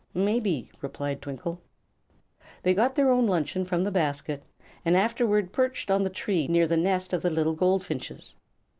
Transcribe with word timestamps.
"Maybe," 0.15 0.71
replied 0.81 1.21
Twinkle. 1.21 1.61
They 2.63 2.73
got 2.73 2.95
their 2.95 3.11
own 3.11 3.27
luncheon 3.27 3.65
from 3.65 3.83
the 3.83 3.91
basket, 3.91 4.41
and 4.83 4.97
afterward 4.97 5.53
perched 5.53 5.91
on 5.91 6.01
the 6.03 6.09
tree 6.09 6.47
near 6.47 6.65
the 6.65 6.75
nest 6.75 7.13
of 7.13 7.21
the 7.21 7.29
little 7.29 7.53
goldfinches. 7.53 8.33